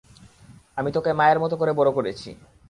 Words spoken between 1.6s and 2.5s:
করে বড় করেছি।